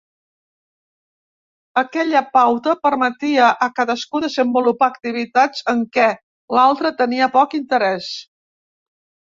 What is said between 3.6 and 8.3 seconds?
a cadascú desenvolupar activitats en què l'altre tenia poc interès.